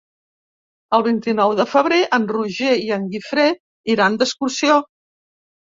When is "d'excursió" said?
4.25-4.85